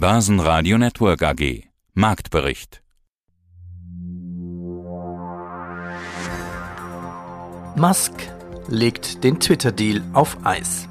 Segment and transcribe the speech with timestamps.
[0.00, 1.64] Börsenradio Network AG.
[1.92, 2.80] Marktbericht.
[7.76, 8.14] Musk
[8.68, 10.88] legt den Twitter-Deal auf Eis.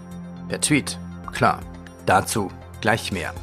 [0.48, 1.00] Per Tweet,
[1.34, 1.60] klar.
[2.06, 2.52] Dazu
[2.82, 3.34] gleich mehr.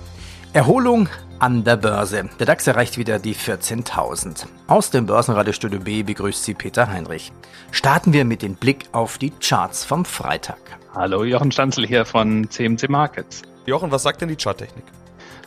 [0.52, 1.08] Erholung
[1.40, 2.30] an der Börse.
[2.38, 4.46] Der DAX erreicht wieder die 14.000.
[4.68, 7.32] Aus dem Börsenradiostudio B begrüßt Sie Peter Heinrich.
[7.72, 10.60] Starten wir mit dem Blick auf die Charts vom Freitag.
[10.94, 13.42] Hallo, Jochen Stanzel hier von CMC Markets.
[13.66, 14.84] Jochen, was sagt denn die Charttechnik?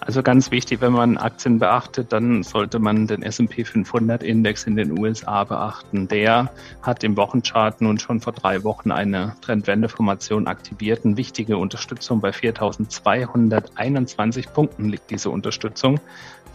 [0.10, 4.76] Also ganz wichtig, wenn man Aktien beachtet, dann sollte man den S&P 500 Index in
[4.76, 6.08] den USA beachten.
[6.08, 6.50] Der
[6.82, 11.06] hat im Wochenchart nun schon vor drei Wochen eine Trendwendeformation aktiviert.
[11.06, 16.00] Eine wichtige Unterstützung bei 4.221 Punkten liegt diese Unterstützung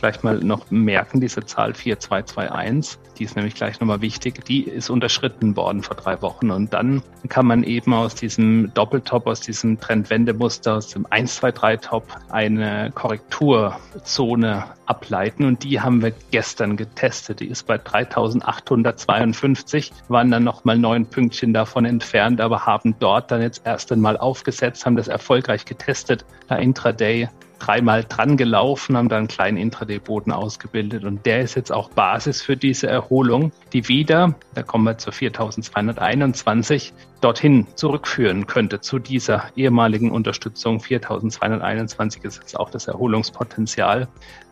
[0.05, 4.91] gleich mal noch merken, diese Zahl 4221, die ist nämlich gleich nochmal wichtig, die ist
[4.91, 6.51] unterschritten worden vor drei Wochen.
[6.51, 12.93] Und dann kann man eben aus diesem Doppeltop, aus diesem Trendwendemuster, aus dem 1-2-3-Top eine
[12.95, 15.47] Korrekturzone ableiten.
[15.47, 17.41] Und die haben wir gestern getestet.
[17.41, 23.41] Die ist bei 3852, waren dann nochmal neun Pünktchen davon entfernt, aber haben dort dann
[23.41, 26.27] jetzt erst einmal aufgesetzt, haben das erfolgreich getestet.
[26.49, 31.73] Da Intraday dreimal dran gelaufen, haben da einen kleinen Intraday-Boden ausgebildet und der ist jetzt
[31.73, 38.81] auch Basis für diese Erholung, die wieder, da kommen wir zu 4221, dorthin zurückführen könnte
[38.81, 40.81] zu dieser ehemaligen Unterstützung.
[40.81, 44.09] 4221 ist jetzt auch das Erholungspotenzial.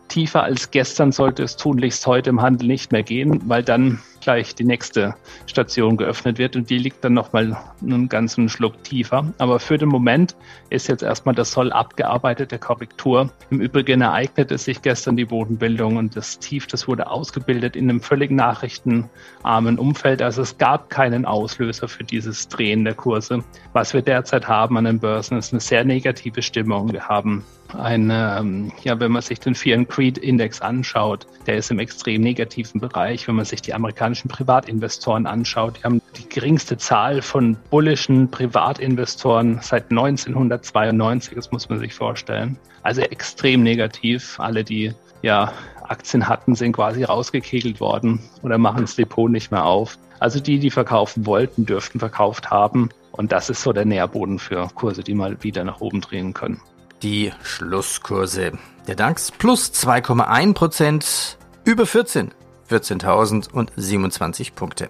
[0.07, 4.55] Tiefer als gestern sollte es tunlichst heute im Handel nicht mehr gehen, weil dann gleich
[4.55, 9.33] die nächste Station geöffnet wird und die liegt dann nochmal einen ganzen Schluck tiefer.
[9.37, 10.35] Aber für den Moment
[10.69, 13.29] ist jetzt erstmal das Soll abgearbeitet der Korrektur.
[13.49, 18.01] Im Übrigen ereignete sich gestern die Bodenbildung und das Tief, das wurde ausgebildet in einem
[18.01, 20.21] völlig nachrichtenarmen Umfeld.
[20.21, 23.43] Also es gab keinen Auslöser für dieses Drehen der Kurse.
[23.73, 26.91] Was wir derzeit haben an den Börsen ist eine sehr negative Stimmung.
[26.91, 27.43] Wir haben
[27.75, 31.79] eine, ähm, ja, wenn man sich den Fear and Creed Index anschaut, der ist im
[31.79, 33.27] extrem negativen Bereich.
[33.27, 38.29] Wenn man sich die amerikanischen amerikanischen Privatinvestoren anschaut, die haben die geringste Zahl von bullischen
[38.29, 42.57] Privatinvestoren seit 1992, das muss man sich vorstellen.
[42.83, 44.39] Also extrem negativ.
[44.39, 45.51] Alle, die ja
[45.87, 49.97] Aktien hatten, sind quasi rausgekegelt worden oder machen das Depot nicht mehr auf.
[50.19, 52.89] Also die, die verkaufen wollten, dürften verkauft haben.
[53.11, 56.61] Und das ist so der Nährboden für Kurse, die mal wieder nach oben drehen können.
[57.01, 58.53] Die Schlusskurse.
[58.87, 62.31] Der DAX plus 2,1 Prozent über 14.
[62.73, 64.89] 14.027 Punkte.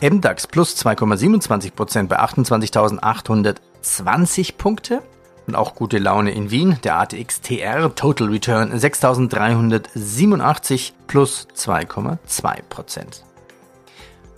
[0.00, 5.02] MDAX plus 2,27 Prozent bei 28.820 Punkte.
[5.46, 6.78] Und auch gute Laune in Wien.
[6.84, 13.24] Der ATX TR Total Return 6.387 plus 2,2 Prozent.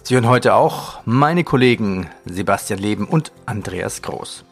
[0.02, 4.44] Sie hören heute auch meine Kollegen Sebastian Leben und Andreas Groß.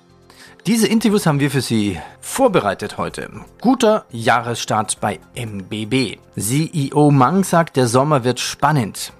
[0.67, 3.28] Diese Interviews haben wir für Sie vorbereitet heute.
[3.61, 6.21] Guter Jahresstart bei MBB.
[6.39, 9.12] CEO Mang sagt, der Sommer wird spannend.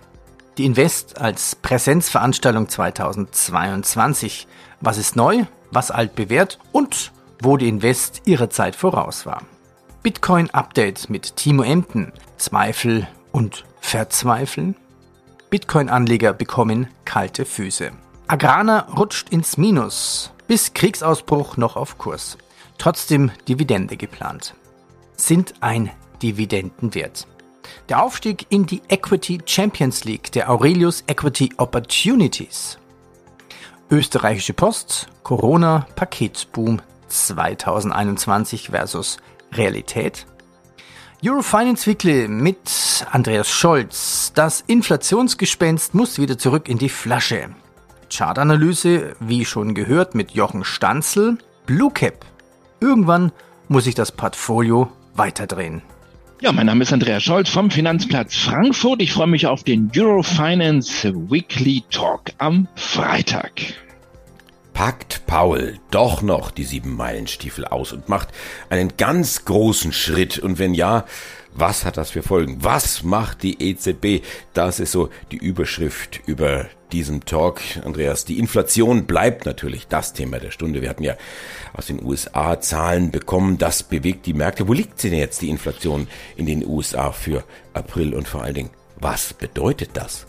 [0.57, 4.47] Die Invest als Präsenzveranstaltung 2022.
[4.81, 7.11] Was ist neu, was alt bewährt und
[7.41, 9.43] wo die Invest ihrer Zeit voraus war.
[10.05, 12.13] Bitcoin Update mit Timo Emden.
[12.37, 14.77] Zweifel und Verzweifeln.
[15.51, 17.91] Bitcoin-Anleger bekommen kalte Füße.
[18.29, 22.39] Agrana rutscht ins Minus bis Kriegsausbruch noch auf Kurs.
[22.79, 24.55] Trotzdem Dividende geplant.
[25.17, 25.91] Sind ein
[26.23, 27.27] Dividendenwert.
[27.89, 32.79] Der Aufstieg in die Equity Champions League der Aurelius Equity Opportunities.
[33.91, 39.19] Österreichische Post, Corona Paketboom 2021 versus
[39.53, 40.27] Realität.
[41.25, 44.33] Eurofinance Weekly mit Andreas Scholz.
[44.35, 47.51] Das Inflationsgespenst muss wieder zurück in die Flasche.
[48.15, 51.39] Chartanalyse, wie schon gehört, mit Jochen Stanzel.
[51.65, 52.27] Blue Cap.
[52.81, 53.33] Irgendwann
[53.69, 55.83] muss ich das Portfolio weiterdrehen.
[56.43, 59.01] Ja, mein Name ist Andreas Scholz vom Finanzplatz Frankfurt.
[59.01, 63.53] Ich freue mich auf den Eurofinance Weekly Talk am Freitag.
[64.75, 68.29] Packt Paul doch noch die sieben Meilenstiefel aus und macht
[68.69, 70.39] einen ganz großen Schritt.
[70.39, 71.05] Und wenn ja,
[71.55, 72.59] was hat das für Folgen?
[72.65, 74.25] Was macht die EZB?
[74.55, 77.61] Das ist so die Überschrift über diesem Talk.
[77.85, 80.83] Andreas, die Inflation bleibt natürlich das Thema der Stunde.
[80.83, 81.15] Wir hatten ja
[81.75, 83.59] aus den USA Zahlen bekommen.
[83.59, 84.69] Das bewegt die Märkte.
[84.69, 86.07] Wo liegt denn jetzt, die Inflation
[86.37, 87.45] in den USA für
[87.75, 90.27] April und vor allen Dingen, was bedeutet das?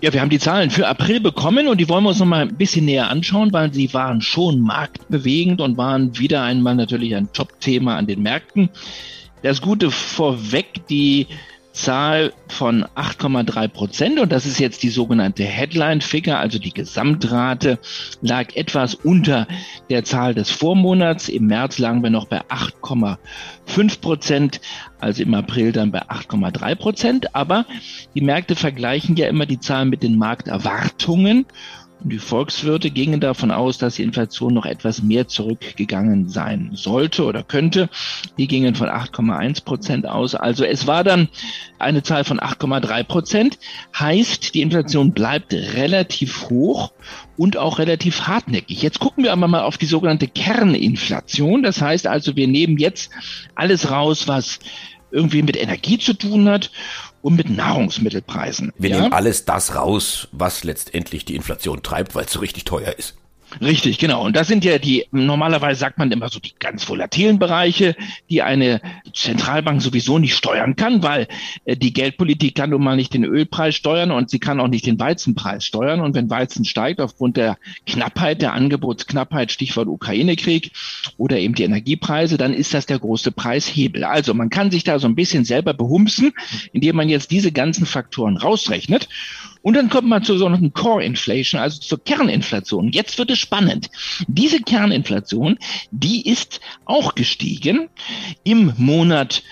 [0.00, 2.42] Ja, wir haben die Zahlen für April bekommen und die wollen wir uns noch mal
[2.42, 7.32] ein bisschen näher anschauen, weil sie waren schon marktbewegend und waren wieder einmal natürlich ein
[7.32, 8.70] Top-Thema an den Märkten.
[9.42, 11.26] Das Gute vorweg, die
[11.72, 17.78] Zahl von 8,3 Prozent und das ist jetzt die sogenannte Headline-Figure, also die Gesamtrate,
[18.20, 19.48] lag etwas unter
[19.88, 21.28] der Zahl des Vormonats.
[21.28, 24.60] Im März lagen wir noch bei 8,5 Prozent,
[25.00, 27.34] also im April dann bei 8,3 Prozent.
[27.34, 27.64] Aber
[28.14, 31.46] die Märkte vergleichen ja immer die Zahlen mit den Markterwartungen.
[32.04, 37.44] Die Volkswirte gingen davon aus, dass die Inflation noch etwas mehr zurückgegangen sein sollte oder
[37.44, 37.88] könnte.
[38.38, 40.34] Die gingen von 8,1 Prozent aus.
[40.34, 41.28] Also es war dann
[41.78, 43.58] eine Zahl von 8,3 Prozent.
[43.96, 46.92] Heißt, die Inflation bleibt relativ hoch
[47.36, 48.82] und auch relativ hartnäckig.
[48.82, 51.62] Jetzt gucken wir aber mal auf die sogenannte Kerninflation.
[51.62, 53.10] Das heißt also, wir nehmen jetzt
[53.54, 54.58] alles raus, was
[55.12, 56.70] irgendwie mit Energie zu tun hat
[57.20, 58.72] und mit Nahrungsmittelpreisen.
[58.78, 59.00] Wir ja?
[59.00, 63.16] nehmen alles das raus, was letztendlich die Inflation treibt, weil es so richtig teuer ist.
[63.60, 64.24] Richtig, genau.
[64.24, 67.94] Und das sind ja die, normalerweise sagt man immer so die ganz volatilen Bereiche,
[68.30, 68.80] die eine
[69.14, 71.28] Zentralbank sowieso nicht steuern kann, weil
[71.64, 74.86] äh, die Geldpolitik kann nun mal nicht den Ölpreis steuern und sie kann auch nicht
[74.86, 76.00] den Weizenpreis steuern.
[76.00, 80.72] Und wenn Weizen steigt aufgrund der Knappheit, der Angebotsknappheit, Stichwort Ukraine-Krieg
[81.16, 84.04] oder eben die Energiepreise, dann ist das der große Preishebel.
[84.04, 86.32] Also man kann sich da so ein bisschen selber behumsen,
[86.72, 89.08] indem man jetzt diese ganzen Faktoren rausrechnet.
[89.62, 92.90] Und dann kommt man zur sogenannten Core Inflation, also zur Kerninflation.
[92.90, 93.90] Jetzt wird es spannend.
[94.26, 95.58] Diese Kerninflation,
[95.90, 97.88] die ist auch gestiegen
[98.44, 99.42] im Monat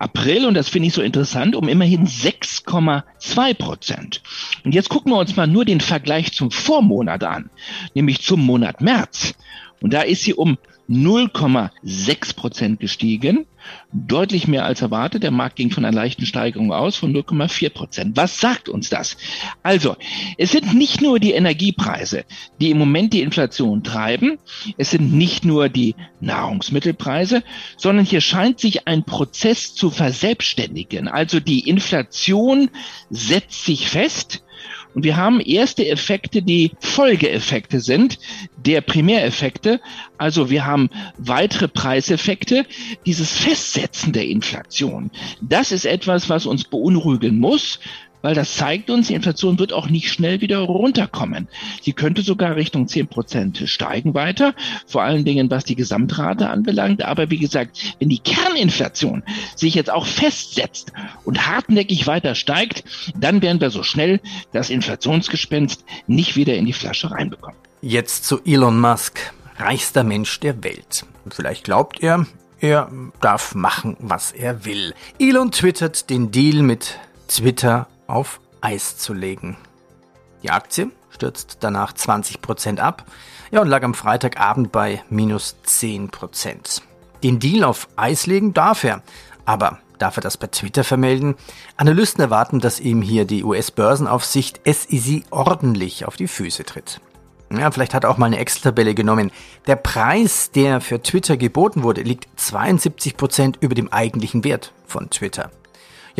[0.00, 4.22] April, und das finde ich so interessant, um immerhin 6,2 Prozent.
[4.64, 7.50] Und jetzt gucken wir uns mal nur den Vergleich zum Vormonat an,
[7.94, 9.34] nämlich zum Monat März.
[9.82, 10.56] Und da ist sie um
[10.90, 13.46] 0,6 Prozent gestiegen,
[13.92, 15.22] deutlich mehr als erwartet.
[15.22, 18.16] Der Markt ging von einer leichten Steigerung aus von 0,4 Prozent.
[18.16, 19.16] Was sagt uns das?
[19.62, 19.96] Also,
[20.36, 22.24] es sind nicht nur die Energiepreise,
[22.60, 24.38] die im Moment die Inflation treiben.
[24.78, 27.44] Es sind nicht nur die Nahrungsmittelpreise,
[27.76, 31.06] sondern hier scheint sich ein Prozess zu verselbstständigen.
[31.06, 32.68] Also die Inflation
[33.10, 34.42] setzt sich fest
[34.94, 38.18] und wir haben erste Effekte, die Folgeeffekte sind
[38.56, 39.80] der Primäreffekte.
[40.18, 42.66] Also wir haben weitere Preiseffekte.
[43.06, 45.10] Dieses Festsetzen der Inflation,
[45.40, 47.78] das ist etwas, was uns beunruhigen muss
[48.22, 51.48] weil das zeigt uns, die Inflation wird auch nicht schnell wieder runterkommen.
[51.82, 54.54] Sie könnte sogar Richtung 10 Prozent steigen weiter,
[54.86, 57.02] vor allen Dingen was die Gesamtrate anbelangt.
[57.02, 59.22] Aber wie gesagt, wenn die Kerninflation
[59.56, 60.92] sich jetzt auch festsetzt
[61.24, 62.84] und hartnäckig weiter steigt,
[63.18, 64.20] dann werden wir so schnell
[64.52, 67.58] das Inflationsgespenst nicht wieder in die Flasche reinbekommen.
[67.82, 71.06] Jetzt zu Elon Musk, reichster Mensch der Welt.
[71.30, 72.26] Vielleicht glaubt er,
[72.60, 72.90] er
[73.20, 74.94] darf machen, was er will.
[75.18, 79.56] Elon twittert den Deal mit Twitter auf Eis zu legen.
[80.42, 83.04] Die Aktie stürzt danach 20% ab
[83.50, 86.82] ja, und lag am Freitagabend bei minus 10%.
[87.22, 89.02] Den Deal auf Eis legen darf er,
[89.44, 91.34] aber darf er das bei Twitter vermelden?
[91.76, 97.00] Analysten erwarten, dass ihm hier die US-Börsenaufsicht SEC ordentlich auf die Füße tritt.
[97.52, 99.32] Ja, vielleicht hat er auch mal eine Excel-Tabelle genommen.
[99.66, 105.50] Der Preis, der für Twitter geboten wurde, liegt 72% über dem eigentlichen Wert von Twitter.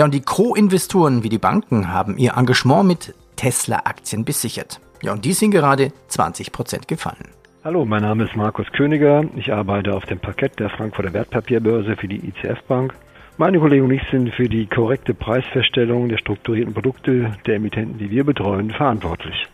[0.01, 4.81] Ja, und die Co-Investoren wie die Banken haben ihr Engagement mit Tesla-Aktien besichert.
[5.03, 7.29] Ja, und die sind gerade 20 Prozent gefallen.
[7.65, 9.27] Hallo, mein Name ist Markus Königer.
[9.37, 12.95] Ich arbeite auf dem Parkett der Frankfurter Wertpapierbörse für die ICF Bank.
[13.37, 18.11] Meine Kollegen und ich sind für die korrekte Preisfeststellung der strukturierten Produkte der Emittenten, die
[18.11, 19.49] wir betreuen, verantwortlich.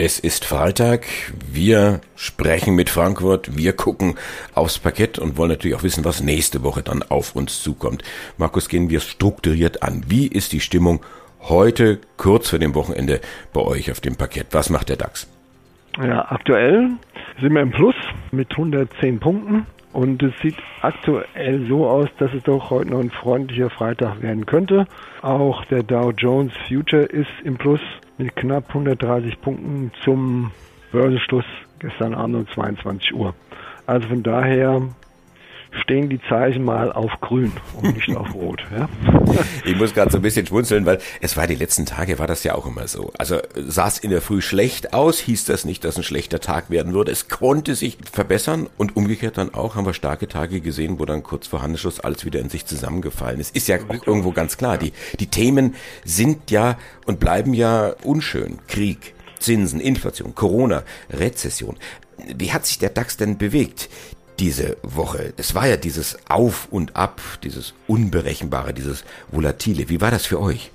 [0.00, 1.06] Es ist Freitag,
[1.50, 4.14] wir sprechen mit Frankfurt, wir gucken
[4.54, 8.04] aufs Parkett und wollen natürlich auch wissen, was nächste Woche dann auf uns zukommt.
[8.36, 10.04] Markus, gehen wir strukturiert an.
[10.06, 11.00] Wie ist die Stimmung
[11.40, 13.20] heute, kurz vor dem Wochenende,
[13.52, 14.46] bei euch auf dem Parkett?
[14.52, 15.28] Was macht der DAX?
[16.00, 16.90] Ja, aktuell
[17.40, 17.96] sind wir im Plus
[18.30, 19.66] mit 110 Punkten.
[19.92, 24.46] Und es sieht aktuell so aus, dass es doch heute noch ein freundlicher Freitag werden
[24.46, 24.86] könnte.
[25.22, 27.80] Auch der Dow Jones Future ist im Plus
[28.18, 30.50] mit knapp 130 Punkten zum
[30.92, 31.44] Börsenschluss
[31.78, 33.34] gestern Abend um 22 Uhr.
[33.86, 34.82] Also von daher
[35.82, 38.62] stehen die Zeichen mal auf grün und nicht auf rot.
[38.76, 38.88] Ja?
[39.64, 42.42] Ich muss gerade so ein bisschen schmunzeln, weil es war die letzten Tage, war das
[42.44, 43.12] ja auch immer so.
[43.18, 46.70] Also sah es in der Früh schlecht aus, hieß das nicht, dass ein schlechter Tag
[46.70, 47.12] werden würde.
[47.12, 51.22] Es konnte sich verbessern und umgekehrt dann auch haben wir starke Tage gesehen, wo dann
[51.22, 53.54] kurz vor Handelsschluss alles wieder in sich zusammengefallen ist.
[53.54, 54.78] Ist ja auch irgendwo ganz klar.
[54.78, 58.58] Die, die Themen sind ja und bleiben ja unschön.
[58.68, 61.76] Krieg, Zinsen, Inflation, Corona, Rezession.
[62.36, 63.88] Wie hat sich der DAX denn bewegt?
[64.38, 65.32] Diese Woche?
[65.36, 69.88] Es war ja dieses Auf und Ab, dieses Unberechenbare, dieses Volatile.
[69.88, 70.70] Wie war das für euch?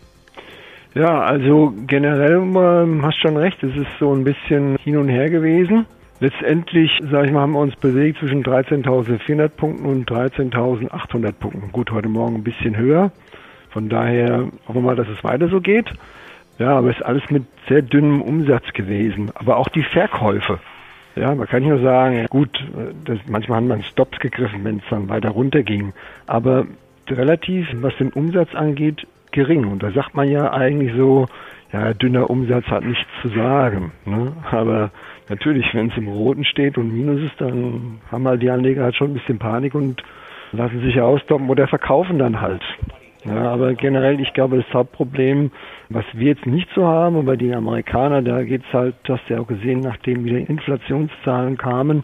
[0.96, 5.29] Ja, also generell ähm, hast schon recht, es ist so ein bisschen hin und her
[5.29, 5.88] gewesen.
[6.20, 11.72] Letztendlich, sage ich mal, haben wir uns bewegt zwischen 13.400 Punkten und 13.800 Punkten.
[11.72, 13.12] Gut, heute Morgen ein bisschen höher.
[13.72, 15.89] Von daher hoffen wir mal, dass es weiter so geht.
[16.60, 19.32] Ja, aber es ist alles mit sehr dünnem Umsatz gewesen.
[19.34, 20.60] Aber auch die Verkäufe.
[21.15, 22.50] Ja, man kann nur sagen, ja gut,
[23.05, 25.93] das, manchmal haben man Stops gegriffen, wenn es dann weiter runterging.
[26.25, 26.65] Aber
[27.10, 29.65] relativ, was den Umsatz angeht, gering.
[29.65, 31.27] Und da sagt man ja eigentlich so,
[31.72, 33.91] ja, dünner Umsatz hat nichts zu sagen.
[34.05, 34.34] Ne?
[34.51, 34.91] Aber
[35.29, 38.96] natürlich, wenn es im Roten steht und Minus ist, dann haben halt die Anleger halt
[38.96, 40.03] schon ein bisschen Panik und
[40.51, 42.62] lassen sich ausdoppen oder verkaufen dann halt.
[43.25, 45.51] Ja, aber generell, ich glaube, das Hauptproblem,
[45.89, 49.29] was wir jetzt nicht so haben, und bei den Amerikanern, da geht's halt, das hast
[49.29, 52.03] du ja auch gesehen, nachdem wieder Inflationszahlen kamen,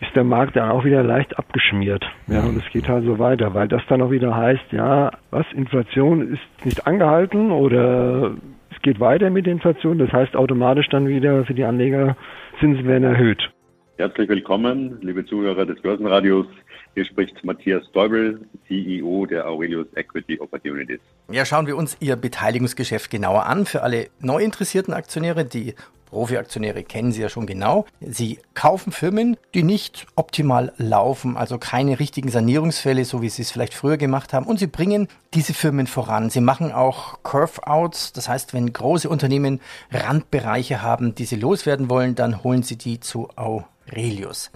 [0.00, 2.04] ist der Markt dann auch wieder leicht abgeschmiert.
[2.26, 5.46] Ja, und es geht halt so weiter, weil das dann auch wieder heißt, ja, was,
[5.54, 8.32] Inflation ist nicht angehalten oder
[8.70, 12.16] es geht weiter mit der Inflation, das heißt automatisch dann wieder für die Anleger,
[12.58, 13.50] Zinsen werden erhöht.
[13.96, 16.46] Herzlich willkommen, liebe Zuhörer des Börsenradios.
[16.94, 21.00] Hier spricht Matthias Däubel, CEO der Aurelius Equity Opportunities.
[21.30, 23.64] Ja, schauen wir uns Ihr Beteiligungsgeschäft genauer an.
[23.64, 25.74] Für alle neu interessierten Aktionäre, die
[26.12, 27.86] Profi-Aktionäre kennen Sie ja schon genau.
[28.00, 33.50] Sie kaufen Firmen, die nicht optimal laufen, also keine richtigen Sanierungsfälle, so wie Sie es
[33.50, 34.44] vielleicht früher gemacht haben.
[34.44, 36.28] Und Sie bringen diese Firmen voran.
[36.28, 38.12] Sie machen auch Curve-Outs.
[38.12, 43.00] Das heißt, wenn große Unternehmen Randbereiche haben, die sie loswerden wollen, dann holen Sie die
[43.00, 44.50] zu Aurelius.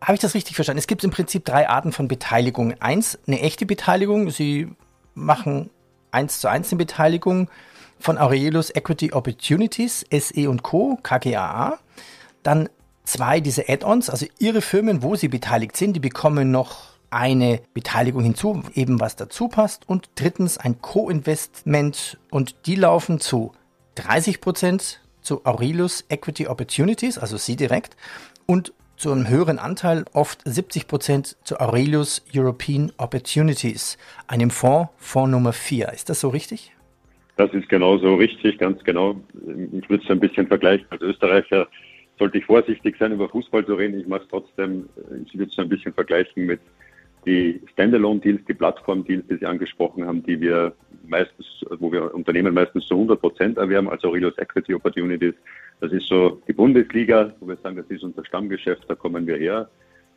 [0.00, 0.78] Habe ich das richtig verstanden?
[0.78, 2.74] Es gibt im Prinzip drei Arten von Beteiligung.
[2.80, 4.30] Eins, eine echte Beteiligung.
[4.30, 4.68] Sie
[5.14, 5.70] machen
[6.10, 7.50] eins zu eins eine Beteiligung
[7.98, 11.78] von Aurelius Equity Opportunities, SE und Co., KGAA.
[12.42, 12.68] Dann
[13.04, 18.22] zwei diese Add-ons, also Ihre Firmen, wo Sie beteiligt sind, die bekommen noch eine Beteiligung
[18.22, 19.88] hinzu, eben was dazu passt.
[19.88, 23.52] Und drittens ein Co-Investment und die laufen zu
[23.96, 27.96] 30 Prozent zu Aurelius Equity Opportunities, also Sie direkt,
[28.46, 35.30] und zu einem höheren Anteil, oft 70 Prozent, zu Aurelius European Opportunities, einem Fonds, Fonds
[35.30, 35.92] Nummer 4.
[35.92, 36.72] Ist das so richtig?
[37.36, 39.14] Das ist genauso richtig, ganz genau.
[39.72, 40.86] Ich würde es ein bisschen vergleichen.
[40.90, 41.68] Als Österreicher
[42.18, 44.00] sollte ich vorsichtig sein, über Fußball zu reden.
[44.00, 44.88] Ich mache es trotzdem,
[45.24, 46.60] ich würde es ein bisschen vergleichen mit
[47.26, 50.72] die Standalone-Deals, die Plattform-Deals, die Sie angesprochen haben, die wir
[51.06, 55.34] meistens, wo wir Unternehmen meistens zu 100 Prozent erwerben, also Aurelius Equity Opportunities.
[55.80, 59.36] Das ist so die Bundesliga, wo wir sagen, das ist unser Stammgeschäft, da kommen wir
[59.36, 59.68] her.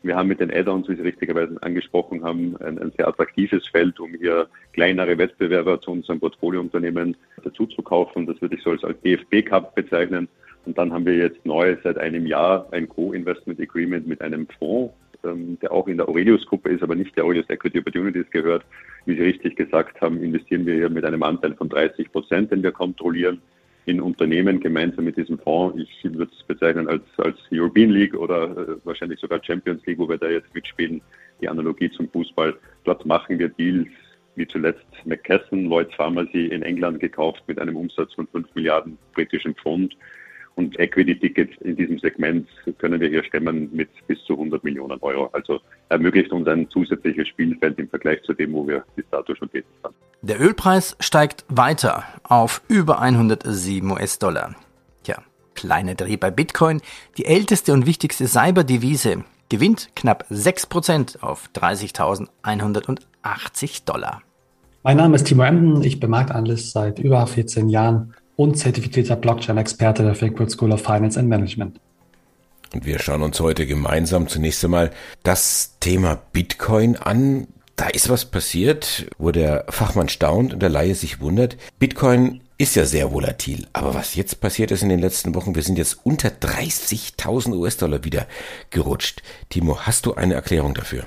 [0.04, 4.00] Wir haben mit den Add-ons, wie Sie richtigerweise angesprochen haben, ein, ein, sehr attraktives Feld,
[4.00, 8.26] um hier kleinere Wettbewerber zu unserem Portfoliounternehmen dazu zu kaufen.
[8.26, 10.28] Das würde ich so als, als DFB Cup bezeichnen.
[10.64, 14.92] Und dann haben wir jetzt neu seit einem Jahr ein Co-Investment Agreement mit einem Fonds,
[15.24, 18.64] ähm, der auch in der Aurelius-Gruppe ist, aber nicht der Aurelius Equity Opportunities gehört.
[19.06, 22.62] Wie Sie richtig gesagt haben, investieren wir hier mit einem Anteil von 30 Prozent, den
[22.62, 23.40] wir kontrollieren
[23.86, 25.76] in Unternehmen gemeinsam mit diesem Fonds.
[25.80, 30.08] Ich würde es bezeichnen als, als European League oder äh, wahrscheinlich sogar Champions League, wo
[30.08, 31.00] wir da jetzt mitspielen,
[31.40, 32.54] die Analogie zum Fußball.
[32.84, 33.88] Dort machen wir Deals,
[34.36, 39.54] wie zuletzt McKesson, Lloyds Pharmacy in England gekauft mit einem Umsatz von 5 Milliarden britischen
[39.54, 39.96] Pfund.
[40.54, 42.46] Und Equity-Tickets in diesem Segment
[42.78, 45.30] können wir hier stemmen mit bis zu 100 Millionen Euro.
[45.32, 49.50] Also ermöglicht uns ein zusätzliches Spielfeld im Vergleich zu dem, wo wir bis dato schon
[49.50, 49.94] tätig waren.
[50.20, 54.54] Der Ölpreis steigt weiter auf über 107 US-Dollar.
[55.02, 55.22] Tja,
[55.54, 56.80] kleiner Dreh bei Bitcoin.
[57.16, 64.22] Die älteste und wichtigste Cyberdevise gewinnt knapp 6% auf 30.180 Dollar.
[64.84, 70.02] Mein Name ist Timo Emden, ich bin Marktanalyst seit über 14 Jahren und zertifizierter Blockchain-Experte
[70.02, 71.80] der Frankfurt School of Finance and Management.
[72.72, 74.90] Und wir schauen uns heute gemeinsam zunächst einmal
[75.22, 77.48] das Thema Bitcoin an.
[77.76, 81.56] Da ist was passiert, wo der Fachmann staunt und der Laie sich wundert.
[81.78, 85.62] Bitcoin ist ja sehr volatil, aber was jetzt passiert ist in den letzten Wochen, wir
[85.62, 88.26] sind jetzt unter 30.000 US-Dollar wieder
[88.70, 89.22] gerutscht.
[89.48, 91.04] Timo, hast du eine Erklärung dafür?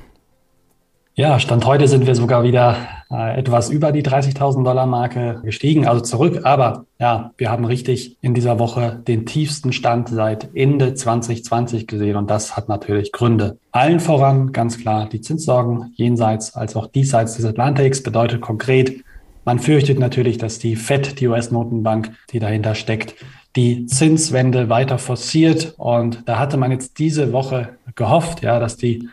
[1.17, 2.75] Ja, Stand heute sind wir sogar wieder
[3.09, 6.41] äh, etwas über die 30.000 Dollar Marke gestiegen, also zurück.
[6.43, 12.17] Aber ja, wir haben richtig in dieser Woche den tiefsten Stand seit Ende 2020 gesehen
[12.17, 13.57] und das hat natürlich Gründe.
[13.71, 19.01] Allen voran ganz klar die Zinssorgen jenseits als auch diesseits des Atlantiks bedeutet konkret,
[19.45, 23.15] man fürchtet natürlich, dass die FED, die US-Notenbank, die dahinter steckt,
[23.55, 25.75] die Zinswende weiter forciert.
[25.77, 29.07] Und da hatte man jetzt diese Woche gehofft, ja, dass die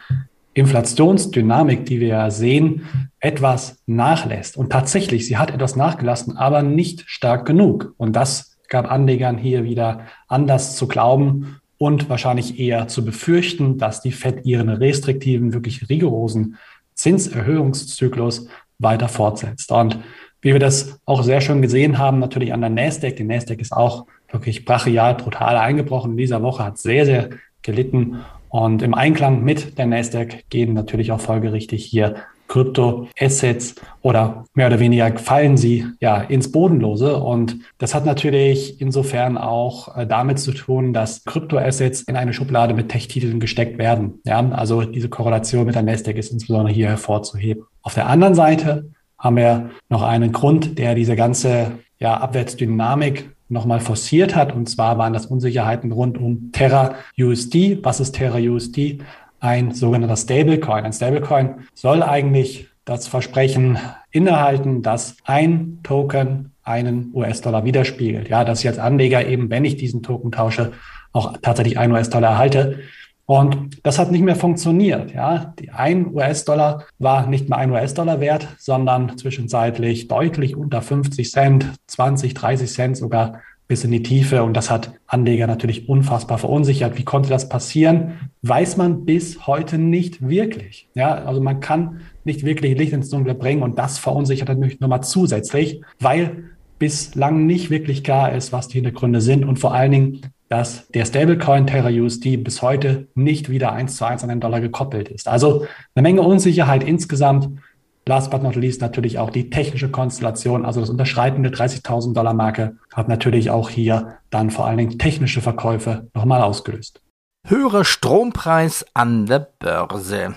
[0.55, 2.87] Inflationsdynamik, die wir ja sehen,
[3.21, 4.57] etwas nachlässt.
[4.57, 7.95] Und tatsächlich, sie hat etwas nachgelassen, aber nicht stark genug.
[7.97, 14.01] Und das gab Anlegern hier wieder anders zu glauben und wahrscheinlich eher zu befürchten, dass
[14.01, 16.57] die Fed ihren restriktiven, wirklich rigorosen
[16.95, 19.73] Zinserhöhungszyklus weiter fortsetzt.
[19.73, 19.99] Und
[20.41, 23.17] wie wir das auch sehr schön gesehen haben, natürlich an der Nasdaq.
[23.17, 26.13] Die Nasdaq ist auch wirklich brachial, brutal eingebrochen.
[26.13, 27.31] In dieser Woche hat sehr, sehr
[27.63, 28.21] gelitten.
[28.53, 32.17] Und im Einklang mit der Nasdaq gehen natürlich auch folgerichtig hier
[32.49, 37.17] Kryptoassets oder mehr oder weniger fallen sie ja ins Bodenlose.
[37.17, 42.75] Und das hat natürlich insofern auch äh, damit zu tun, dass Kryptoassets in eine Schublade
[42.75, 44.21] mit Tech-Titeln gesteckt werden.
[44.27, 47.65] Ja, also diese Korrelation mit der Nasdaq ist insbesondere hier hervorzuheben.
[47.81, 53.81] Auf der anderen Seite haben wir noch einen Grund, der diese ganze ja, Abwärtsdynamik nochmal
[53.81, 54.53] forciert hat.
[54.55, 57.79] Und zwar waren das Unsicherheiten rund um Terra USD.
[57.83, 58.99] Was ist Terra USD?
[59.41, 60.85] Ein sogenannter Stablecoin.
[60.85, 63.79] Ein Stablecoin soll eigentlich das Versprechen
[64.11, 68.29] innehalten, dass ein Token einen US-Dollar widerspiegelt.
[68.29, 70.73] Ja, dass ich als Anleger eben, wenn ich diesen Token tausche,
[71.13, 72.81] auch tatsächlich einen US-Dollar erhalte.
[73.27, 75.13] Und das hat nicht mehr funktioniert.
[75.15, 81.31] Ja, die ein US-Dollar war nicht mehr ein US-Dollar wert, sondern zwischenzeitlich deutlich unter 50
[81.31, 84.43] Cent, 20, 30 Cent sogar bis in die Tiefe.
[84.43, 86.99] Und das hat Anleger natürlich unfassbar verunsichert.
[86.99, 88.31] Wie konnte das passieren?
[88.43, 90.89] Weiß man bis heute nicht wirklich.
[90.95, 95.03] Ja, also man kann nicht wirklich Licht ins Dunkle bringen und das verunsichert natürlich nochmal
[95.03, 100.21] zusätzlich, weil bislang nicht wirklich klar ist, was die Hintergründe sind und vor allen Dingen,
[100.53, 104.61] dass der Stablecoin Terra USD bis heute nicht wieder eins zu eins an den Dollar
[104.61, 105.27] gekoppelt ist.
[105.27, 107.59] Also eine Menge Unsicherheit insgesamt.
[108.05, 112.35] Last but not least natürlich auch die technische Konstellation, also das Unterschreiten der 30.000 Dollar
[112.35, 117.01] Marke hat natürlich auch hier dann vor allen Dingen technische Verkäufe nochmal ausgelöst.
[117.47, 120.35] Höherer Strompreis an der Börse.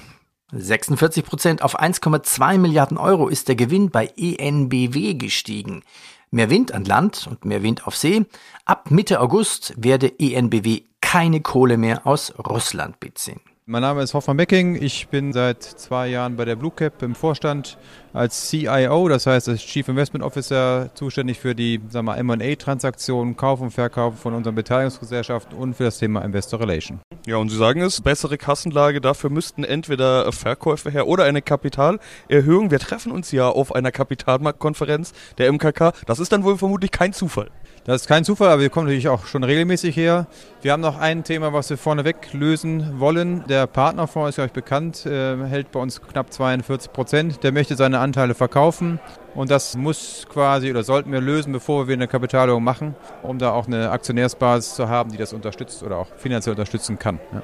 [0.54, 5.84] 46 Prozent auf 1,2 Milliarden Euro ist der Gewinn bei ENBW gestiegen.
[6.32, 8.26] Mehr Wind an Land und mehr Wind auf See.
[8.66, 13.42] Ab Mitte August werde ENBW keine Kohle mehr aus Russland beziehen.
[13.68, 14.80] Mein Name ist Hoffmann Becking.
[14.80, 17.80] Ich bin seit zwei Jahren bei der Blue Cap im Vorstand
[18.14, 24.20] als CIO, das heißt als Chief Investment Officer, zuständig für die M&A-Transaktionen, Kauf und Verkauf
[24.20, 27.00] von unseren Beteiligungsgesellschaften und für das Thema Investor Relation.
[27.26, 32.70] Ja, und Sie sagen es, bessere Kassenlage, dafür müssten entweder Verkäufe her oder eine Kapitalerhöhung.
[32.70, 35.94] Wir treffen uns ja auf einer Kapitalmarktkonferenz der MKK.
[36.06, 37.50] Das ist dann wohl vermutlich kein Zufall.
[37.86, 40.26] Das ist kein Zufall, aber wir kommen natürlich auch schon regelmäßig her.
[40.64, 43.44] Wir haben noch ein Thema, was wir vorneweg lösen wollen.
[43.48, 47.44] Der Partnerfonds ist euch bekannt, äh, hält bei uns knapp 42 Prozent.
[47.44, 49.00] Der möchte seine Anteile verkaufen
[49.36, 53.52] und das muss quasi oder sollten wir lösen, bevor wir eine Kapitalerhöhung machen, um da
[53.52, 57.20] auch eine Aktionärsbasis zu haben, die das unterstützt oder auch finanziell unterstützen kann.
[57.32, 57.44] Ja.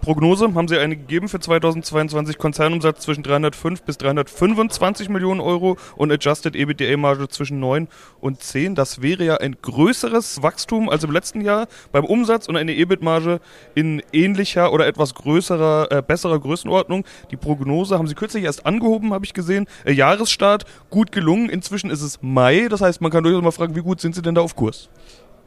[0.00, 6.12] Prognose haben Sie eine gegeben für 2022 Konzernumsatz zwischen 305 bis 325 Millionen Euro und
[6.12, 7.88] Adjusted EBITDA-Marge zwischen 9
[8.20, 8.74] und 10.
[8.74, 13.40] Das wäre ja ein größeres Wachstum als im letzten Jahr beim Umsatz und eine EBIT-Marge
[13.74, 17.04] in ähnlicher oder etwas größerer, äh, besserer Größenordnung.
[17.30, 19.66] Die Prognose haben Sie kürzlich erst angehoben, habe ich gesehen.
[19.84, 21.48] Äh, Jahresstart gut gelungen.
[21.48, 22.68] Inzwischen ist es Mai.
[22.70, 24.88] Das heißt, man kann durchaus mal fragen, wie gut sind Sie denn da auf Kurs?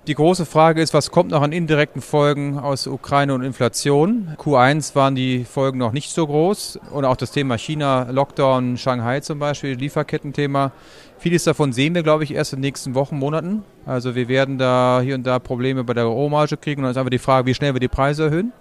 [0.07, 4.35] Die große Frage ist, was kommt noch an indirekten Folgen aus Ukraine und Inflation?
[4.39, 9.19] Q1 waren die Folgen noch nicht so groß und auch das Thema China, Lockdown, Shanghai
[9.19, 10.71] zum Beispiel, Lieferkettenthema.
[11.19, 13.63] Vieles davon sehen wir, glaube ich, erst in den nächsten Wochen, Monaten.
[13.85, 16.97] Also wir werden da hier und da Probleme bei der Rohmarge kriegen und dann ist
[16.97, 18.53] einfach die Frage, wie schnell wir die Preise erhöhen.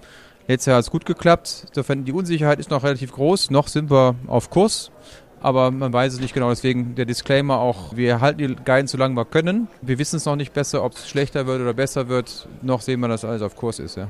[0.46, 1.64] Letztes Jahr hat es gut geklappt.
[1.68, 3.50] Insofern die Unsicherheit ist noch relativ groß.
[3.50, 4.90] Noch sind wir auf Kurs
[5.40, 6.50] aber man weiß es nicht genau.
[6.50, 9.68] Deswegen der Disclaimer auch, wir halten die Guidance so lange wir können.
[9.83, 12.48] Wir wissen es noch nicht besser, ob es schlechter wird oder besser wird.
[12.62, 13.96] Noch sehen wir, dass alles auf Kurs ist.
[13.96, 14.09] Ja.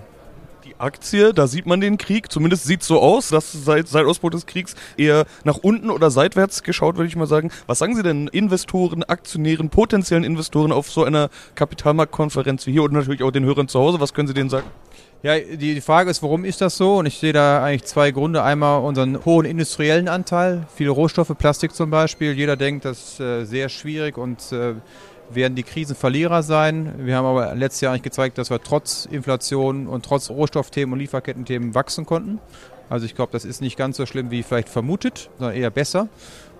[0.64, 4.04] Die Aktie, da sieht man den Krieg, zumindest sieht es so aus, dass seit, seit
[4.04, 7.50] Ausbruch des Kriegs eher nach unten oder seitwärts geschaut, würde ich mal sagen.
[7.66, 12.92] Was sagen Sie denn Investoren, Aktionären, potenziellen Investoren auf so einer Kapitalmarktkonferenz wie hier und
[12.92, 14.00] natürlich auch den Hörern zu Hause?
[14.00, 14.66] Was können Sie denen sagen?
[15.22, 16.96] Ja, die Frage ist, warum ist das so?
[16.96, 18.42] Und ich sehe da eigentlich zwei Gründe.
[18.42, 22.32] Einmal unseren hohen industriellen Anteil, viele Rohstoffe, Plastik zum Beispiel.
[22.32, 24.76] Jeder denkt, das ist äh, sehr schwierig und äh,
[25.28, 26.94] werden die Krisen Verlierer sein.
[27.00, 31.00] Wir haben aber letztes Jahr eigentlich gezeigt, dass wir trotz Inflation und trotz Rohstoffthemen und
[31.00, 32.38] Lieferkettenthemen wachsen konnten.
[32.88, 36.08] Also ich glaube, das ist nicht ganz so schlimm wie vielleicht vermutet, sondern eher besser.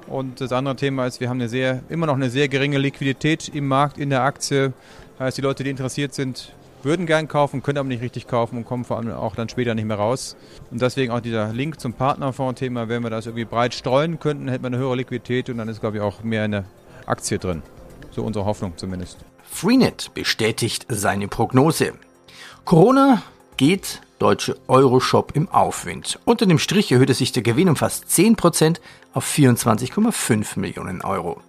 [0.06, 3.48] Und das andere Thema ist, wir haben eine sehr, immer noch eine sehr geringe Liquidität
[3.48, 4.74] im Markt, in der Aktie.
[5.16, 6.52] Das heißt, die Leute, die interessiert sind,
[6.84, 9.74] würden gern kaufen, können aber nicht richtig kaufen und kommen vor allem auch dann später
[9.74, 10.36] nicht mehr raus.
[10.70, 14.62] Und deswegen auch dieser Link zum Partnerfonds-Thema, wenn wir das irgendwie breit streuen könnten, hätte
[14.62, 16.64] man eine höhere Liquidität und dann ist, glaube ich, auch mehr eine
[17.06, 17.62] Aktie drin.
[18.10, 19.18] So unsere Hoffnung zumindest.
[19.44, 21.92] Freenet bestätigt seine Prognose.
[22.64, 23.22] Corona
[23.56, 26.18] geht deutsche Euroshop im Aufwind.
[26.24, 28.78] Unter dem Strich erhöhte sich der Gewinn um fast 10%
[29.12, 31.40] auf 24,5 Millionen Euro.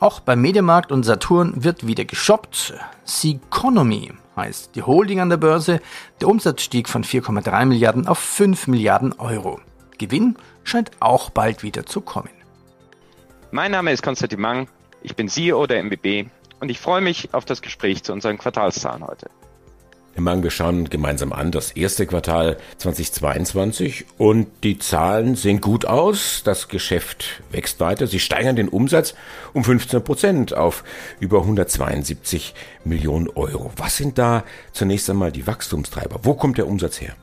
[0.00, 2.74] Auch beim Mediamarkt und Saturn wird wieder geshoppt.
[3.04, 5.80] Seconomy heißt die Holding an der Börse.
[6.20, 9.60] Der Umsatz stieg von 4,3 Milliarden auf 5 Milliarden Euro.
[9.98, 12.30] Gewinn scheint auch bald wieder zu kommen.
[13.50, 14.68] Mein Name ist Konstantin Mang,
[15.02, 19.06] ich bin CEO der MBB und ich freue mich auf das Gespräch zu unseren Quartalszahlen
[19.06, 19.28] heute.
[20.22, 26.42] Mang, wir schauen gemeinsam an das erste Quartal 2022 und die Zahlen sehen gut aus.
[26.44, 28.06] Das Geschäft wächst weiter.
[28.06, 29.14] Sie steigern den Umsatz
[29.52, 30.84] um 15 Prozent auf
[31.20, 32.54] über 172
[32.84, 33.72] Millionen Euro.
[33.76, 36.20] Was sind da zunächst einmal die Wachstumstreiber?
[36.22, 37.14] Wo kommt der Umsatz her?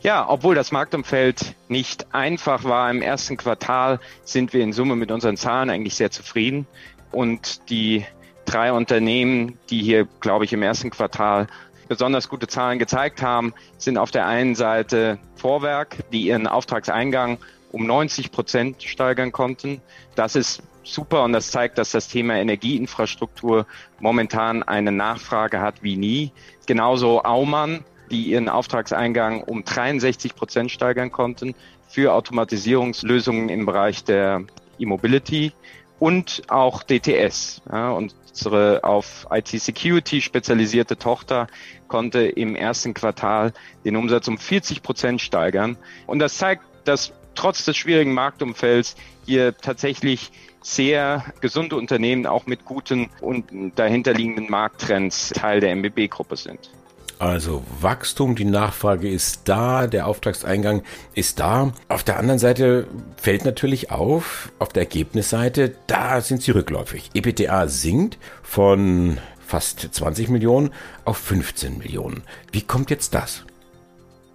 [0.00, 5.10] Ja, obwohl das Marktumfeld nicht einfach war im ersten Quartal, sind wir in Summe mit
[5.10, 6.66] unseren Zahlen eigentlich sehr zufrieden.
[7.12, 8.04] Und die
[8.46, 11.48] drei Unternehmen, die hier, glaube ich, im ersten Quartal
[11.88, 17.38] besonders gute Zahlen gezeigt haben, sind auf der einen Seite Vorwerk, die ihren Auftragseingang
[17.72, 19.80] um 90 Prozent steigern konnten.
[20.14, 23.66] Das ist super und das zeigt, dass das Thema Energieinfrastruktur
[24.00, 26.32] momentan eine Nachfrage hat wie nie.
[26.66, 31.54] Genauso Aumann, die ihren Auftragseingang um 63 Prozent steigern konnten
[31.88, 34.44] für Automatisierungslösungen im Bereich der
[34.78, 35.52] E-Mobility
[35.98, 37.62] und auch DTS.
[37.70, 41.46] Ja, unsere auf IT-Security spezialisierte Tochter
[41.88, 43.52] konnte im ersten Quartal
[43.84, 45.76] den Umsatz um 40 Prozent steigern.
[46.06, 50.30] Und das zeigt, dass trotz des schwierigen Marktumfelds hier tatsächlich
[50.62, 56.70] sehr gesunde Unternehmen auch mit guten und dahinterliegenden Markttrends Teil der MBB-Gruppe sind.
[57.18, 60.82] Also Wachstum, die Nachfrage ist da, der Auftragseingang
[61.14, 61.72] ist da.
[61.88, 67.10] Auf der anderen Seite fällt natürlich auf, auf der Ergebnisseite, da sind sie rückläufig.
[67.14, 70.70] EBTA sinkt von fast 20 Millionen
[71.04, 72.22] auf 15 Millionen.
[72.52, 73.44] Wie kommt jetzt das?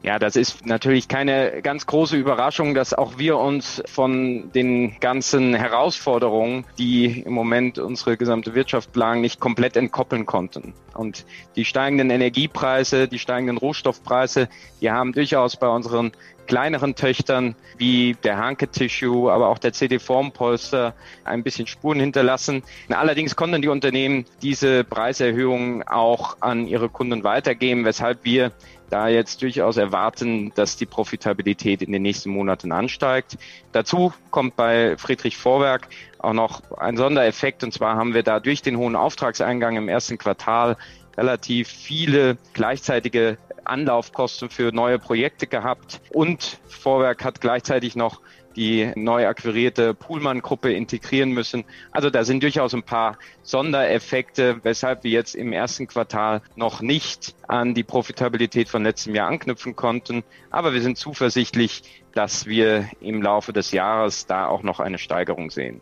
[0.04, 5.54] Ja, das ist natürlich keine ganz große Überraschung, dass auch wir uns von den ganzen
[5.54, 10.74] Herausforderungen, die im Moment unsere gesamte Wirtschaft plagen, nicht komplett entkoppeln konnten.
[10.96, 14.50] Und die steigenden Energiepreise, die steigenden Rohstoffpreise,
[14.82, 16.12] die haben durchaus bei unseren
[16.48, 22.64] kleineren Töchtern wie der Hanke Tissue, aber auch der CD Formpolster ein bisschen Spuren hinterlassen.
[22.90, 28.52] Allerdings konnten die Unternehmen diese Preiserhöhungen auch an ihre Kunden weitergeben, weshalb wir
[28.90, 33.38] da jetzt durchaus erwarten, dass die Profitabilität in den nächsten Monaten ansteigt.
[33.72, 35.88] Dazu kommt bei Friedrich Vorwerk
[36.20, 40.18] auch noch ein Sondereffekt, und zwar haben wir da durch den hohen Auftragseingang im ersten
[40.18, 40.76] Quartal
[41.18, 48.22] relativ viele gleichzeitige Anlaufkosten für neue Projekte gehabt und Vorwerk hat gleichzeitig noch
[48.56, 51.64] die neu akquirierte Puhlmann-Gruppe integrieren müssen.
[51.92, 57.36] Also da sind durchaus ein paar Sondereffekte, weshalb wir jetzt im ersten Quartal noch nicht
[57.48, 60.24] an die Profitabilität von letztem Jahr anknüpfen konnten.
[60.50, 65.50] Aber wir sind zuversichtlich, dass wir im Laufe des Jahres da auch noch eine Steigerung
[65.50, 65.82] sehen.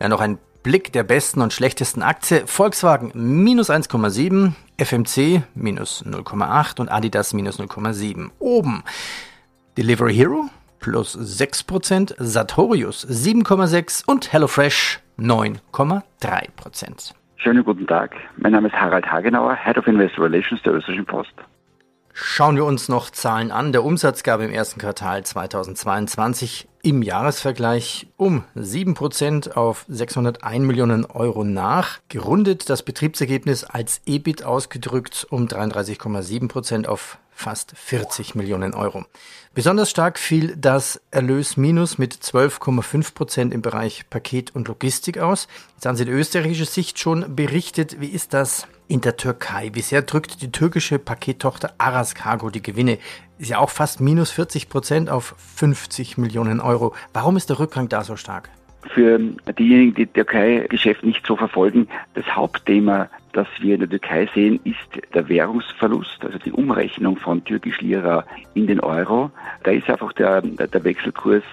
[0.00, 2.46] Ja, noch ein Blick der besten und schlechtesten Aktie.
[2.46, 8.30] Volkswagen minus 1,7, FMC minus 0,8 und Adidas minus 0,7.
[8.38, 8.84] Oben
[9.76, 17.12] Delivery Hero plus 6%, Sartorius 7,6% und HelloFresh 9,3%.
[17.36, 18.14] Schönen guten Tag.
[18.36, 21.32] Mein Name ist Harald Hagenauer, Head of Investor Relations der Österreichischen Post.
[22.12, 23.70] Schauen wir uns noch Zahlen an.
[23.70, 31.44] Der Umsatz gab im ersten Quartal 2022 im Jahresvergleich um 7% auf 601 Millionen Euro
[31.44, 31.98] nach.
[32.08, 39.04] Gerundet das Betriebsergebnis als EBIT ausgedrückt um 33,7% auf fast 40 Millionen Euro.
[39.54, 45.46] Besonders stark fiel das Erlösminus mit 12,5 Prozent im Bereich Paket und Logistik aus.
[45.74, 48.00] Jetzt haben Sie die österreichische Sicht schon berichtet.
[48.00, 49.70] Wie ist das in der Türkei?
[49.74, 52.98] Wie sehr drückt die türkische Pakettochter Aras Cargo die Gewinne?
[53.38, 56.94] Ist ja auch fast minus 40 Prozent auf 50 Millionen Euro.
[57.12, 58.50] Warum ist der Rückgang da so stark?
[58.94, 59.18] Für
[59.58, 65.14] diejenigen, die Türkei-Geschäft nicht so verfolgen, das Hauptthema das wir in der Türkei sehen, ist
[65.14, 68.24] der Währungsverlust, also die Umrechnung von türkisch Lira
[68.54, 69.30] in den Euro.
[69.62, 71.44] Da ist einfach der, der Wechselkurs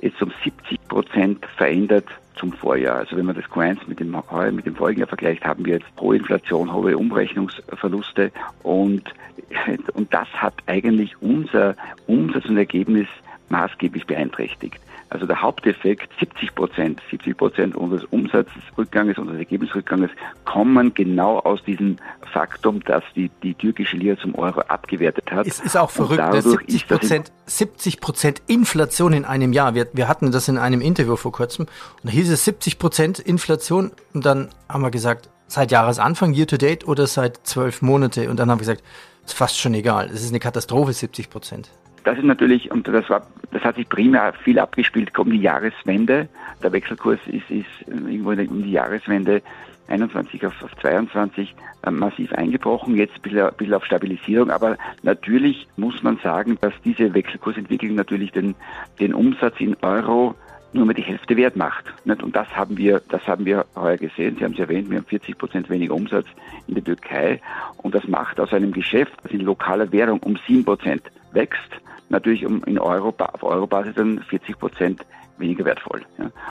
[0.00, 2.98] jetzt um 70 Prozent verändert zum Vorjahr.
[2.98, 4.16] Also wenn man das Q1 mit dem,
[4.52, 9.02] mit dem Folgejahr vergleicht, haben wir jetzt pro Inflation hohe Umrechnungsverluste und,
[9.94, 13.08] und das hat eigentlich unser Umsatz und Ergebnis
[13.48, 14.81] maßgeblich beeinträchtigt.
[15.12, 20.10] Also der Haupteffekt, 70 Prozent, 70 Prozent unseres Umsatzrückganges, unseres Ergebnisrückganges
[20.46, 21.98] kommen genau aus diesem
[22.32, 25.46] Faktum, dass die, die türkische Lira zum Euro abgewertet hat.
[25.46, 29.74] Es ist auch verrückt, 70 Prozent, 70 Prozent Inflation in einem Jahr.
[29.74, 33.18] Wir, wir hatten das in einem Interview vor kurzem und da hieß es 70 Prozent
[33.18, 38.30] Inflation und dann haben wir gesagt, seit Jahresanfang, year to date oder seit zwölf Monate
[38.30, 38.82] und dann haben wir gesagt,
[39.26, 40.06] ist fast schon egal.
[40.06, 41.70] Es ist eine Katastrophe, 70 Prozent.
[42.04, 46.28] Das ist natürlich, und das war, das hat sich primär viel abgespielt, kommt die Jahreswende.
[46.62, 49.42] Der Wechselkurs ist, ist irgendwo um die Jahreswende
[49.88, 54.50] 21 auf, auf 22 äh, massiv eingebrochen, jetzt ein bisschen, ein bisschen auf Stabilisierung.
[54.50, 58.54] Aber natürlich muss man sagen, dass diese Wechselkursentwicklung natürlich den,
[59.00, 60.34] den Umsatz in Euro
[60.72, 61.84] nur mehr die Hälfte wert macht.
[62.04, 64.36] Und das haben wir, das haben wir heuer gesehen.
[64.38, 66.26] Sie haben es erwähnt, wir haben 40 Prozent weniger Umsatz
[66.66, 67.40] in der Türkei
[67.78, 71.60] und das macht aus einem Geschäft, das in lokaler Währung um 7 Prozent wächst,
[72.08, 75.04] natürlich um in Euro, auf Eurobasis dann 40 Prozent
[75.38, 76.02] weniger wertvoll.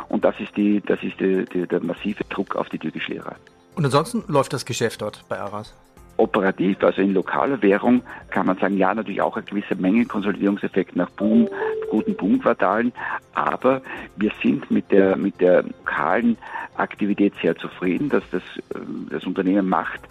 [0.10, 3.36] Und das ist die, das ist die, die, der massive Druck auf die türkische Lira.
[3.76, 5.74] Und ansonsten läuft das Geschäft dort bei Aras?
[6.22, 10.96] Operativ, also in lokaler Währung, kann man sagen, ja, natürlich auch eine gewisse Menge Konsolidierungseffekt
[10.96, 11.50] nach Boom,
[11.90, 12.94] guten Boomquartalen,
[13.34, 13.82] aber
[14.18, 16.38] wir sind mit der, mit der lokalen
[16.76, 18.44] Aktivität sehr zufrieden, dass das,
[18.76, 20.02] ähm, das Unternehmen macht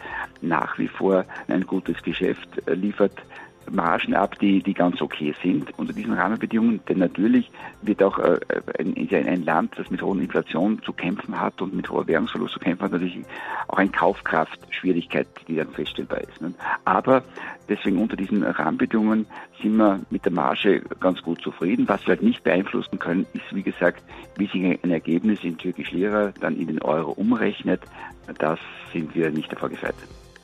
[0.42, 3.14] nach wie vor ein gutes Geschäft, äh, liefert
[3.70, 6.80] Margen ab, die, die ganz okay sind unter diesen Rahmenbedingungen.
[6.88, 7.50] Denn natürlich
[7.83, 8.40] wird auch äh,
[8.78, 12.61] ein, ein Land, das mit hoher Inflation zu kämpfen hat und mit hoher Währungsverlust zu
[12.61, 13.20] kämpfen hat, natürlich
[13.68, 16.40] auch eine Kaufkraftschwierigkeit, die dann feststellbar ist.
[16.40, 16.54] Ne?
[16.85, 17.22] Aber
[17.68, 19.26] deswegen unter diesen Rahmenbedingungen
[19.62, 21.88] sind wir mit der Marge ganz gut zufrieden.
[21.88, 24.02] Was wir halt nicht beeinflussen können, ist, wie gesagt,
[24.37, 27.80] wie sich ein Ergebnis in türkisch Lira dann in den Euro umrechnet.
[28.38, 28.59] Das
[28.92, 29.94] sind wir nicht davor gefeit.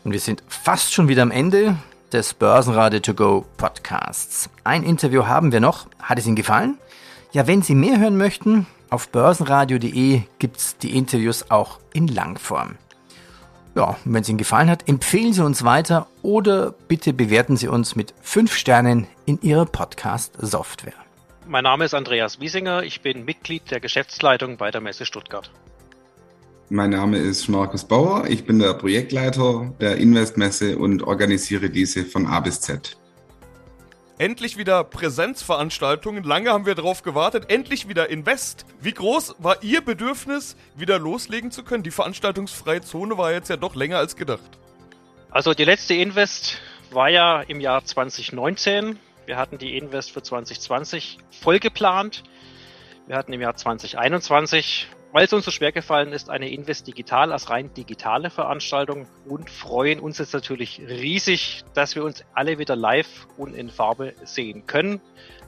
[0.05, 1.77] Und wir sind fast schon wieder am Ende
[2.17, 4.49] des Börsenradio To Go Podcasts.
[4.65, 5.87] Ein Interview haben wir noch.
[6.03, 6.79] Hat es Ihnen gefallen?
[7.33, 12.77] Ja, wenn Sie mehr hören möchten, auf börsenradio.de gibt es die Interviews auch in Langform.
[13.75, 17.97] Ja, wenn es Ihnen gefallen hat, empfehlen Sie uns weiter oder bitte bewerten Sie uns
[17.97, 20.95] mit 5 Sternen in Ihrer Podcast-Software.
[21.47, 25.51] Mein Name ist Andreas Wiesinger, ich bin Mitglied der Geschäftsleitung bei der Messe Stuttgart.
[26.69, 28.25] Mein Name ist Markus Bauer.
[28.29, 32.97] Ich bin der Projektleiter der Investmesse und organisiere diese von A bis Z.
[34.19, 36.25] Endlich wieder Präsenzveranstaltungen.
[36.25, 37.51] Lange haben wir darauf gewartet.
[37.51, 38.67] Endlich wieder Invest.
[38.81, 41.85] Wie groß war Ihr Bedürfnis, wieder loslegen zu können?
[41.85, 44.59] Die veranstaltungsfreie Zone war jetzt ja doch länger als gedacht.
[45.31, 46.59] Also die letzte Invest
[46.91, 48.99] war ja im Jahr 2019.
[49.27, 52.25] Wir hatten die Invest für 2020 voll geplant.
[53.07, 57.33] Wir hatten im Jahr 2021 weil es uns so schwer gefallen ist, eine Invest Digital
[57.33, 62.77] als rein digitale Veranstaltung und freuen uns jetzt natürlich riesig, dass wir uns alle wieder
[62.77, 65.01] live und in Farbe sehen können.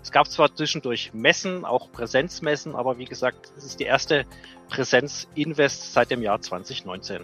[0.02, 4.24] Es gab zwar zwischendurch Messen, auch Präsenzmessen, aber wie gesagt, es ist die erste
[4.68, 7.22] Präsenz-Invest seit dem Jahr 2019.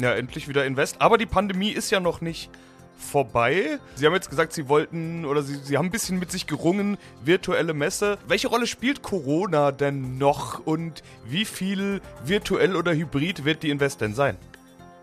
[0.00, 1.00] Ja, endlich wieder Invest.
[1.00, 2.50] Aber die Pandemie ist ja noch nicht
[2.98, 3.78] vorbei.
[3.94, 6.98] Sie haben jetzt gesagt, Sie wollten oder Sie, Sie haben ein bisschen mit sich gerungen,
[7.24, 8.18] virtuelle Messe.
[8.26, 14.00] Welche Rolle spielt Corona denn noch und wie viel virtuell oder hybrid wird die Invest
[14.00, 14.36] denn sein?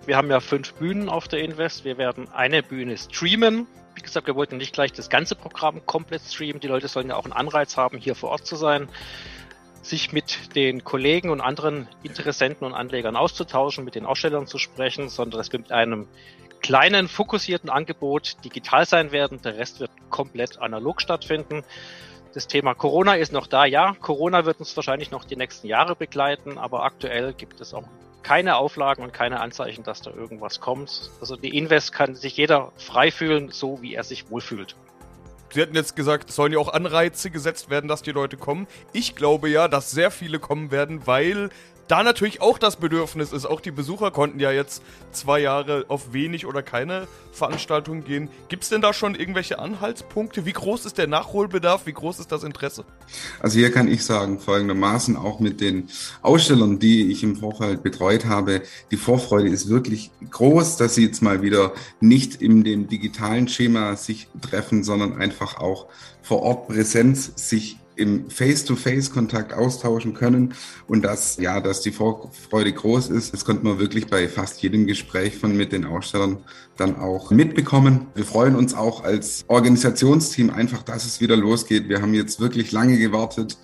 [0.06, 1.84] Wir haben ja fünf Bühnen auf der Invest.
[1.86, 3.66] Wir werden eine Bühne streamen.
[3.96, 6.60] Wie gesagt, wir wollten nicht gleich das ganze Programm komplett streamen.
[6.60, 8.90] Die Leute sollen ja auch einen Anreiz haben, hier vor Ort zu sein
[9.86, 15.10] sich mit den Kollegen und anderen Interessenten und Anlegern auszutauschen, mit den Ausstellern zu sprechen,
[15.10, 16.08] sondern es wird mit einem
[16.66, 19.40] kleinen, fokussierten Angebot digital sein werden.
[19.44, 21.64] Der Rest wird komplett analog stattfinden.
[22.34, 23.66] Das Thema Corona ist noch da.
[23.66, 27.84] Ja, Corona wird uns wahrscheinlich noch die nächsten Jahre begleiten, aber aktuell gibt es auch
[28.24, 31.12] keine Auflagen und keine Anzeichen, dass da irgendwas kommt.
[31.22, 34.76] Also die Invest kann sich jeder frei fühlen, so wie er sich wohlfühlt.
[35.54, 38.66] Sie hatten jetzt gesagt, es sollen ja auch Anreize gesetzt werden, dass die Leute kommen.
[38.92, 41.52] Ich glaube ja, dass sehr viele kommen werden, weil
[41.88, 43.46] da natürlich auch das Bedürfnis ist.
[43.46, 48.30] Auch die Besucher konnten ja jetzt zwei Jahre auf wenig oder keine Veranstaltungen gehen.
[48.50, 50.46] Gibt es denn da schon irgendwelche Anhaltspunkte?
[50.46, 51.86] Wie groß ist der Nachholbedarf?
[51.86, 52.86] Wie groß ist das Interesse?
[53.40, 55.90] Also hier kann ich sagen, folgendermaßen auch mit den
[56.22, 61.22] Ausstellern, die ich im Vorfeld betreut habe, die Vorfreude ist wirklich groß, dass sie jetzt
[61.22, 65.88] mal wieder nicht in dem digitalen Schema sich treffen, sondern einfach auch
[66.22, 70.54] vor Ort Präsenz sich im Face-to-Face-Kontakt austauschen können
[70.88, 73.34] und dass, ja, dass die Vorfreude groß ist.
[73.34, 76.38] Das konnte man wirklich bei fast jedem Gespräch von mit den Ausstellern
[76.78, 78.08] dann auch mitbekommen.
[78.16, 81.90] Wir freuen uns auch als Organisationsteam einfach, dass es wieder losgeht.
[81.90, 83.58] Wir haben jetzt wirklich lange gewartet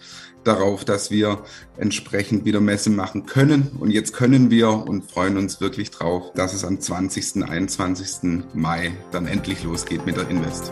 [0.43, 1.43] darauf, dass wir
[1.77, 3.71] entsprechend wieder Messe machen können.
[3.79, 7.43] Und jetzt können wir und freuen uns wirklich drauf, dass es am 20.
[7.43, 8.45] 21.
[8.53, 10.71] Mai dann endlich losgeht mit der Invest.